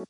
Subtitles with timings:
[0.00, 0.06] In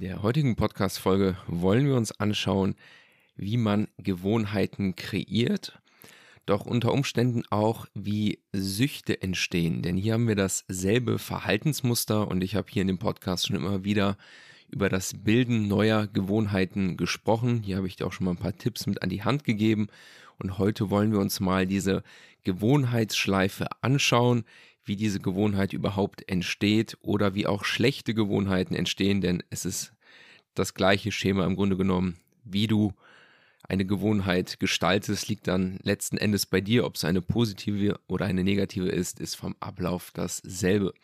[0.00, 2.74] der heutigen Podcast-Folge wollen wir uns anschauen,
[3.36, 5.80] wie man Gewohnheiten kreiert,
[6.44, 9.82] doch unter Umständen auch, wie Süchte entstehen.
[9.82, 13.84] Denn hier haben wir dasselbe Verhaltensmuster und ich habe hier in dem Podcast schon immer
[13.84, 14.16] wieder
[14.70, 17.62] über das Bilden neuer Gewohnheiten gesprochen.
[17.62, 19.88] Hier habe ich dir auch schon mal ein paar Tipps mit an die Hand gegeben
[20.38, 22.02] und heute wollen wir uns mal diese
[22.44, 24.44] Gewohnheitsschleife anschauen,
[24.84, 29.92] wie diese Gewohnheit überhaupt entsteht oder wie auch schlechte Gewohnheiten entstehen, denn es ist
[30.54, 32.92] das gleiche Schema im Grunde genommen, wie du
[33.68, 38.44] eine Gewohnheit gestaltest, liegt dann letzten Endes bei dir, ob es eine positive oder eine
[38.44, 40.94] negative ist, ist vom Ablauf dasselbe.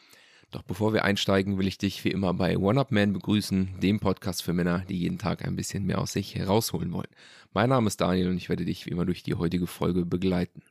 [0.53, 4.01] Doch bevor wir einsteigen, will ich dich wie immer bei One Up Man begrüßen, dem
[4.01, 7.09] Podcast für Männer, die jeden Tag ein bisschen mehr aus sich herausholen wollen.
[7.55, 10.63] Mein Name ist Daniel und ich werde dich wie immer durch die heutige Folge begleiten.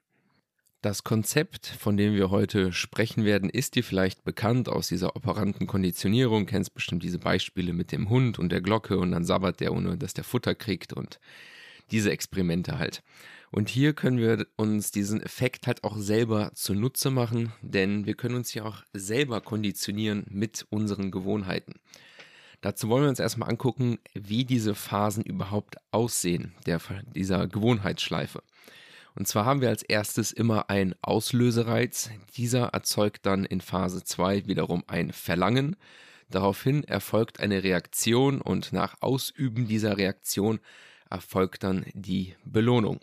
[0.82, 5.66] Das Konzept, von dem wir heute sprechen werden, ist dir vielleicht bekannt aus dieser operanten
[5.66, 6.46] Konditionierung.
[6.46, 9.98] Kennst bestimmt diese Beispiele mit dem Hund und der Glocke und dann sabbert der, ohne
[9.98, 11.20] dass der Futter kriegt und
[11.90, 13.02] diese Experimente halt.
[13.52, 18.36] Und hier können wir uns diesen Effekt halt auch selber zunutze machen, denn wir können
[18.36, 21.74] uns ja auch selber konditionieren mit unseren Gewohnheiten.
[22.62, 26.80] Dazu wollen wir uns erstmal angucken, wie diese Phasen überhaupt aussehen, der,
[27.14, 28.42] dieser Gewohnheitsschleife.
[29.16, 32.10] Und zwar haben wir als erstes immer einen Auslösereiz.
[32.38, 35.76] Dieser erzeugt dann in Phase 2 wiederum ein Verlangen.
[36.30, 40.62] Daraufhin erfolgt eine Reaktion und nach Ausüben dieser Reaktion
[41.10, 43.02] erfolgt dann die Belohnung.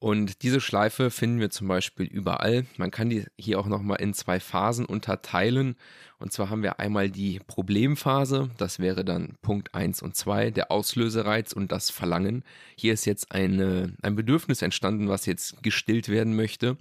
[0.00, 2.64] Und diese Schleife finden wir zum Beispiel überall.
[2.78, 5.76] Man kann die hier auch nochmal in zwei Phasen unterteilen.
[6.18, 10.70] Und zwar haben wir einmal die Problemphase, das wäre dann Punkt 1 und 2, der
[10.70, 12.44] Auslösereiz und das Verlangen.
[12.76, 16.78] Hier ist jetzt eine, ein Bedürfnis entstanden, was jetzt gestillt werden möchte.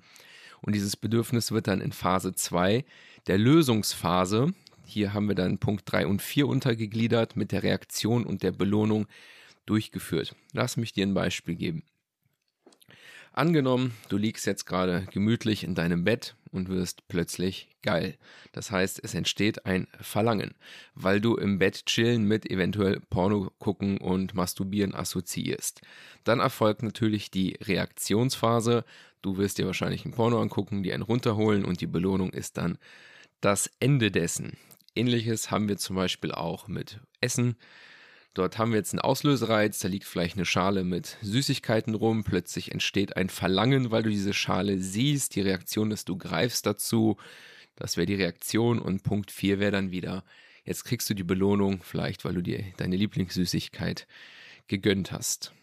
[0.61, 2.85] Und dieses Bedürfnis wird dann in Phase 2
[3.27, 4.53] der Lösungsphase,
[4.85, 9.07] hier haben wir dann Punkt 3 und 4 untergegliedert, mit der Reaktion und der Belohnung
[9.65, 10.35] durchgeführt.
[10.53, 11.83] Lass mich dir ein Beispiel geben.
[13.31, 18.17] Angenommen, du liegst jetzt gerade gemütlich in deinem Bett und wirst plötzlich geil.
[18.51, 20.55] Das heißt, es entsteht ein Verlangen,
[20.95, 25.81] weil du im Bett chillen mit eventuell Porno gucken und masturbieren assoziierst.
[26.23, 28.83] Dann erfolgt natürlich die Reaktionsphase.
[29.21, 32.77] Du wirst dir wahrscheinlich ein Porno angucken, die einen runterholen und die Belohnung ist dann
[33.41, 34.57] das Ende dessen.
[34.95, 37.55] Ähnliches haben wir zum Beispiel auch mit Essen.
[38.33, 42.71] Dort haben wir jetzt einen Auslösereiz, da liegt vielleicht eine Schale mit Süßigkeiten rum, plötzlich
[42.71, 47.17] entsteht ein Verlangen, weil du diese Schale siehst, die Reaktion ist, du greifst dazu,
[47.75, 50.23] das wäre die Reaktion und Punkt 4 wäre dann wieder,
[50.63, 54.05] jetzt kriegst du die Belohnung, vielleicht weil du dir deine Lieblingssüßigkeit
[54.67, 55.53] gegönnt hast.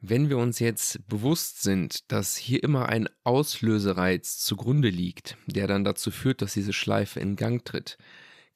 [0.00, 5.84] Wenn wir uns jetzt bewusst sind, dass hier immer ein Auslösereiz zugrunde liegt, der dann
[5.84, 7.98] dazu führt, dass diese Schleife in Gang tritt,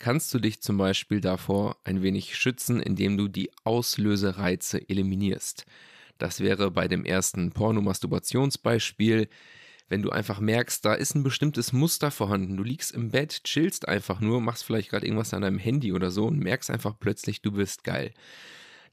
[0.00, 5.66] kannst du dich zum Beispiel davor ein wenig schützen, indem du die Auslösereize eliminierst.
[6.18, 9.28] Das wäre bei dem ersten Pornomasturbationsbeispiel,
[9.88, 12.56] wenn du einfach merkst, da ist ein bestimmtes Muster vorhanden.
[12.56, 16.10] Du liegst im Bett, chillst einfach nur, machst vielleicht gerade irgendwas an deinem Handy oder
[16.10, 18.12] so und merkst einfach plötzlich, du bist geil.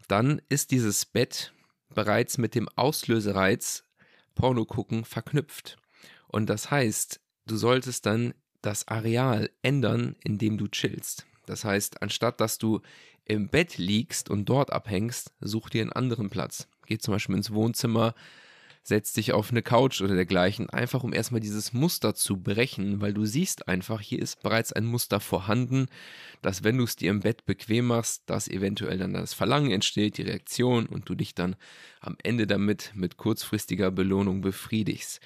[0.07, 1.53] Dann ist dieses Bett
[1.93, 3.83] bereits mit dem Auslösereiz
[4.35, 5.77] Porno gucken verknüpft.
[6.27, 8.33] Und das heißt, du solltest dann
[8.67, 11.25] das Areal ändern, in dem du chillst.
[11.45, 12.81] Das heißt, anstatt dass du
[13.23, 16.67] im Bett liegst und dort abhängst, such dir einen anderen Platz.
[16.85, 18.13] Geh zum Beispiel ins Wohnzimmer,
[18.83, 23.13] setz dich auf eine Couch oder dergleichen, einfach um erstmal dieses Muster zu brechen, weil
[23.13, 25.87] du siehst einfach, hier ist bereits ein Muster vorhanden,
[26.41, 30.17] dass wenn du es dir im Bett bequem machst, dass eventuell dann das Verlangen entsteht,
[30.17, 31.55] die Reaktion und du dich dann
[32.01, 35.21] am Ende damit mit kurzfristiger Belohnung befriedigst.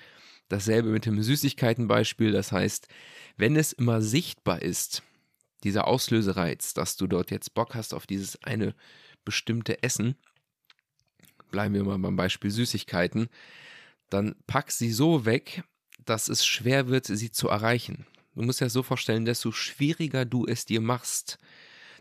[0.52, 2.90] Dasselbe mit dem Süßigkeitenbeispiel, das heißt,
[3.38, 5.02] wenn es immer sichtbar ist,
[5.64, 8.76] dieser Auslösereiz, dass du dort jetzt Bock hast auf dieses eine
[9.24, 10.16] bestimmte Essen,
[11.52, 13.30] bleiben wir mal beim Beispiel Süßigkeiten,
[14.10, 15.64] dann pack sie so weg,
[16.04, 18.06] dass es schwer wird, sie zu erreichen.
[18.36, 21.38] Du musst dir das so vorstellen, desto schwieriger du es dir machst,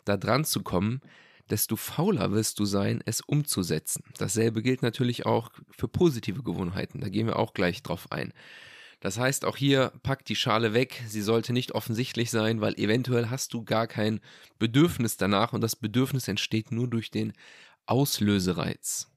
[0.05, 1.03] da dran zu kommen,
[1.51, 4.05] desto fauler wirst du sein, es umzusetzen.
[4.19, 7.01] Dasselbe gilt natürlich auch für positive Gewohnheiten.
[7.01, 8.33] Da gehen wir auch gleich drauf ein.
[9.01, 11.03] Das heißt, auch hier pack die Schale weg.
[11.09, 14.21] Sie sollte nicht offensichtlich sein, weil eventuell hast du gar kein
[14.59, 17.33] Bedürfnis danach und das Bedürfnis entsteht nur durch den
[17.87, 19.11] Auslösereiz.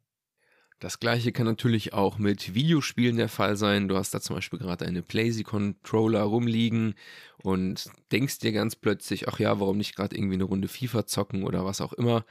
[0.83, 3.87] Das gleiche kann natürlich auch mit Videospielen der Fall sein.
[3.87, 6.95] Du hast da zum Beispiel gerade eine PlayStation-Controller rumliegen
[7.37, 11.45] und denkst dir ganz plötzlich, ach ja, warum nicht gerade irgendwie eine Runde FIFA zocken
[11.45, 12.25] oder was auch immer.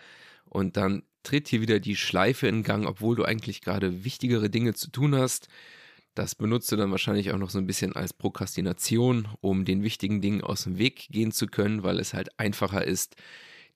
[0.44, 4.74] Und dann tritt hier wieder die Schleife in Gang, obwohl du eigentlich gerade wichtigere Dinge
[4.74, 5.48] zu tun hast.
[6.14, 10.20] Das benutzt du dann wahrscheinlich auch noch so ein bisschen als Prokrastination, um den wichtigen
[10.20, 13.16] Dingen aus dem Weg gehen zu können, weil es halt einfacher ist,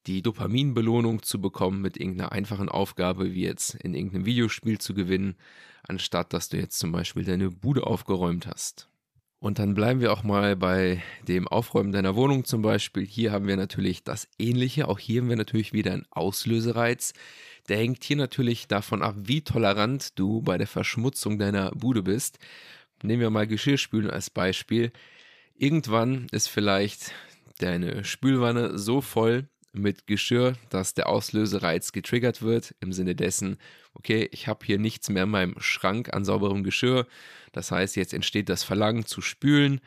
[0.07, 5.37] die Dopaminbelohnung zu bekommen mit irgendeiner einfachen Aufgabe, wie jetzt in irgendeinem Videospiel zu gewinnen,
[5.83, 8.89] anstatt dass du jetzt zum Beispiel deine Bude aufgeräumt hast.
[9.39, 13.05] Und dann bleiben wir auch mal bei dem Aufräumen deiner Wohnung zum Beispiel.
[13.05, 14.89] Hier haben wir natürlich das Ähnliche.
[14.89, 17.13] Auch hier haben wir natürlich wieder einen Auslösereiz.
[17.69, 22.39] Der hängt hier natürlich davon ab, wie tolerant du bei der Verschmutzung deiner Bude bist.
[23.03, 24.91] Nehmen wir mal Geschirrspülen als Beispiel.
[25.55, 27.13] Irgendwann ist vielleicht
[27.59, 29.49] deine Spülwanne so voll,
[29.79, 33.59] mit Geschirr, dass der Auslösereiz getriggert wird, im Sinne dessen,
[33.95, 37.07] okay, ich habe hier nichts mehr in meinem Schrank an sauberem Geschirr.
[37.53, 39.81] Das heißt, jetzt entsteht das Verlangen zu spülen.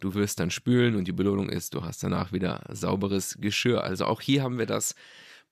[0.00, 3.84] Du wirst dann spülen und die Belohnung ist, du hast danach wieder sauberes Geschirr.
[3.84, 4.94] Also auch hier haben wir das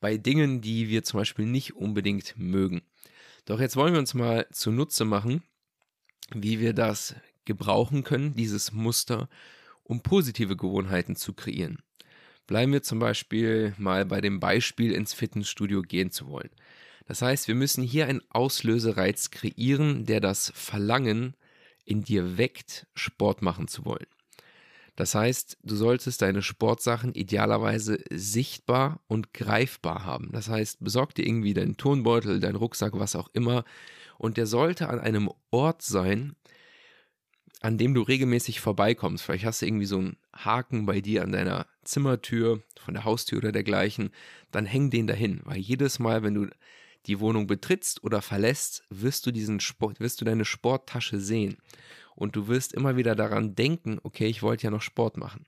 [0.00, 2.82] bei Dingen, die wir zum Beispiel nicht unbedingt mögen.
[3.44, 5.42] Doch jetzt wollen wir uns mal zunutze machen,
[6.34, 7.14] wie wir das
[7.44, 9.28] gebrauchen können, dieses Muster,
[9.82, 11.78] um positive Gewohnheiten zu kreieren.
[12.48, 16.50] Bleiben wir zum Beispiel mal bei dem Beispiel, ins Fitnessstudio gehen zu wollen.
[17.06, 21.34] Das heißt, wir müssen hier einen Auslösereiz kreieren, der das Verlangen
[21.84, 24.06] in dir weckt, Sport machen zu wollen.
[24.96, 30.30] Das heißt, du solltest deine Sportsachen idealerweise sichtbar und greifbar haben.
[30.32, 33.64] Das heißt, besorg dir irgendwie deinen Turnbeutel, deinen Rucksack, was auch immer.
[34.16, 36.34] Und der sollte an einem Ort sein,
[37.60, 39.24] an dem du regelmäßig vorbeikommst.
[39.24, 43.38] Vielleicht hast du irgendwie so einen Haken bei dir an deiner Zimmertür, von der Haustür
[43.38, 44.10] oder dergleichen,
[44.50, 46.48] dann häng den dahin, weil jedes Mal, wenn du
[47.06, 51.56] die Wohnung betrittst oder verlässt, wirst du diesen Sport, wirst du deine Sporttasche sehen
[52.14, 55.46] und du wirst immer wieder daran denken, okay, ich wollte ja noch Sport machen.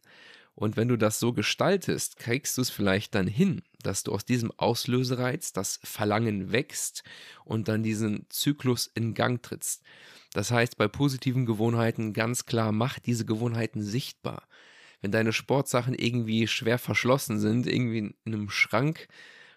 [0.55, 4.25] Und wenn du das so gestaltest, kriegst du es vielleicht dann hin, dass du aus
[4.25, 7.03] diesem Auslösereiz das Verlangen wächst
[7.45, 9.83] und dann diesen Zyklus in Gang trittst.
[10.33, 14.47] Das heißt, bei positiven Gewohnheiten ganz klar, mach diese Gewohnheiten sichtbar
[15.01, 19.09] wenn deine Sportsachen irgendwie schwer verschlossen sind, irgendwie in einem Schrank,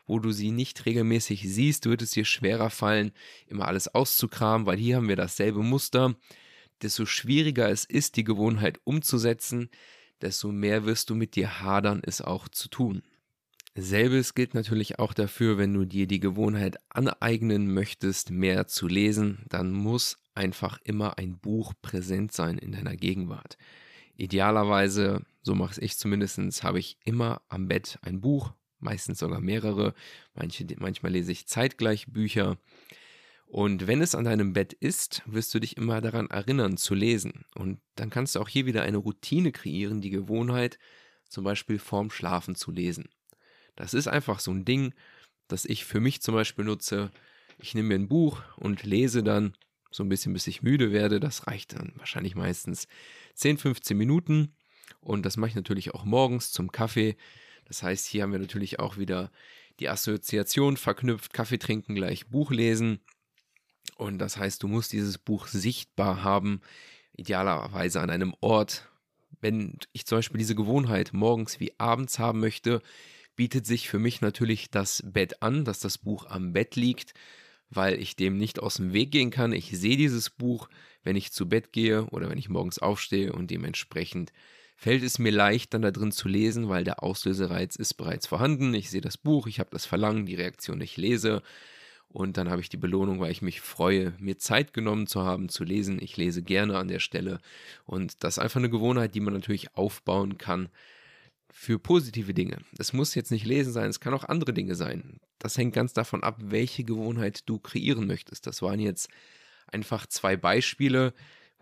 [0.05, 3.11] wo du sie nicht regelmäßig siehst, wird es dir schwerer fallen,
[3.47, 6.15] immer alles auszukramen, weil hier haben wir dasselbe Muster.
[6.81, 9.69] Desto schwieriger es ist, die Gewohnheit umzusetzen,
[10.21, 13.03] desto mehr wirst du mit dir hadern, es auch zu tun.
[13.75, 19.45] Selbes gilt natürlich auch dafür, wenn du dir die Gewohnheit aneignen möchtest, mehr zu lesen,
[19.49, 23.57] dann muss einfach immer ein Buch präsent sein in deiner Gegenwart.
[24.15, 29.93] Idealerweise so mache ich zumindest, habe ich immer am Bett ein Buch, meistens sogar mehrere.
[30.33, 32.57] Manche, manchmal lese ich zeitgleich Bücher.
[33.45, 37.45] Und wenn es an deinem Bett ist, wirst du dich immer daran erinnern zu lesen.
[37.55, 40.79] Und dann kannst du auch hier wieder eine Routine kreieren, die Gewohnheit,
[41.27, 43.09] zum Beispiel vorm Schlafen zu lesen.
[43.75, 44.93] Das ist einfach so ein Ding,
[45.49, 47.11] das ich für mich zum Beispiel nutze.
[47.57, 49.55] Ich nehme mir ein Buch und lese dann
[49.95, 51.19] so ein bisschen, bis ich müde werde.
[51.19, 52.87] Das reicht dann wahrscheinlich meistens
[53.35, 54.55] 10, 15 Minuten.
[54.99, 57.15] Und das mache ich natürlich auch morgens zum Kaffee.
[57.65, 59.31] Das heißt, hier haben wir natürlich auch wieder
[59.79, 62.99] die Assoziation verknüpft, Kaffee trinken gleich Buch lesen.
[63.97, 66.61] Und das heißt, du musst dieses Buch sichtbar haben,
[67.15, 68.89] idealerweise an einem Ort.
[69.41, 72.81] Wenn ich zum Beispiel diese Gewohnheit morgens wie abends haben möchte,
[73.35, 77.13] bietet sich für mich natürlich das Bett an, dass das Buch am Bett liegt,
[77.75, 79.53] weil ich dem nicht aus dem Weg gehen kann.
[79.53, 80.69] Ich sehe dieses Buch,
[81.03, 84.31] wenn ich zu Bett gehe oder wenn ich morgens aufstehe und dementsprechend
[84.75, 88.73] fällt es mir leicht, dann da drin zu lesen, weil der Auslösereiz ist bereits vorhanden.
[88.73, 91.41] Ich sehe das Buch, ich habe das Verlangen, die Reaktion, ich lese.
[92.09, 95.49] Und dann habe ich die Belohnung, weil ich mich freue, mir Zeit genommen zu haben,
[95.49, 95.99] zu lesen.
[96.01, 97.39] Ich lese gerne an der Stelle.
[97.85, 100.69] Und das ist einfach eine Gewohnheit, die man natürlich aufbauen kann
[101.53, 102.57] für positive Dinge.
[102.77, 105.19] Es muss jetzt nicht lesen sein, es kann auch andere Dinge sein.
[105.39, 108.47] Das hängt ganz davon ab, welche Gewohnheit du kreieren möchtest.
[108.47, 109.09] Das waren jetzt
[109.67, 111.13] einfach zwei Beispiele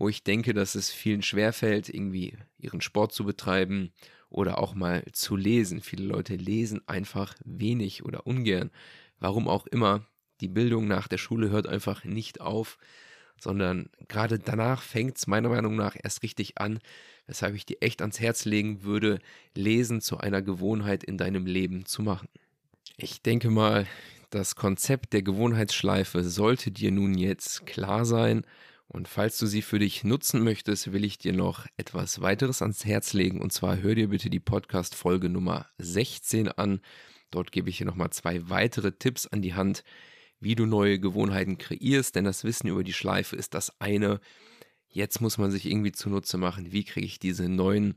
[0.01, 3.93] wo ich denke, dass es vielen schwerfällt, irgendwie ihren Sport zu betreiben
[4.29, 5.79] oder auch mal zu lesen.
[5.79, 8.71] Viele Leute lesen einfach wenig oder ungern.
[9.19, 10.07] Warum auch immer.
[10.39, 12.79] Die Bildung nach der Schule hört einfach nicht auf,
[13.41, 16.79] sondern gerade danach fängt es meiner Meinung nach erst richtig an,
[17.27, 19.19] weshalb ich dir echt ans Herz legen würde,
[19.55, 22.27] Lesen zu einer Gewohnheit in deinem Leben zu machen.
[22.97, 23.87] Ich denke mal,
[24.29, 28.45] das Konzept der Gewohnheitsschleife sollte dir nun jetzt klar sein
[28.93, 32.83] und falls du sie für dich nutzen möchtest, will ich dir noch etwas weiteres ans
[32.83, 33.39] Herz legen.
[33.39, 36.81] Und zwar hör dir bitte die Podcast-Folge Nummer 16 an.
[37.31, 39.85] Dort gebe ich dir nochmal zwei weitere Tipps an die Hand,
[40.41, 42.15] wie du neue Gewohnheiten kreierst.
[42.15, 44.19] Denn das Wissen über die Schleife ist das eine.
[44.89, 47.95] Jetzt muss man sich irgendwie zunutze machen, wie kriege ich diese neuen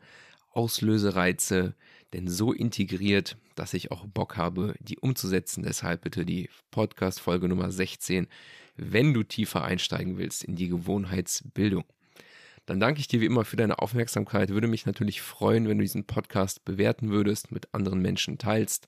[0.52, 1.74] Auslösereize
[2.12, 5.64] denn so integriert, dass ich auch Bock habe, die umzusetzen.
[5.64, 8.28] Deshalb bitte die Podcast-Folge Nummer 16
[8.76, 11.84] wenn du tiefer einsteigen willst in die Gewohnheitsbildung.
[12.66, 14.48] Dann danke ich dir wie immer für deine Aufmerksamkeit.
[14.48, 18.86] Würde mich natürlich freuen, wenn du diesen Podcast bewerten würdest, mit anderen Menschen teilst,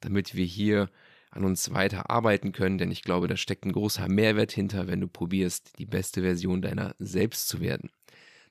[0.00, 0.88] damit wir hier
[1.30, 5.00] an uns weiter arbeiten können, denn ich glaube, da steckt ein großer Mehrwert hinter, wenn
[5.00, 7.90] du probierst, die beste Version deiner selbst zu werden.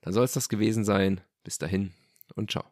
[0.02, 1.22] Dann soll es das gewesen sein.
[1.44, 1.92] Bis dahin
[2.36, 2.66] und ciao.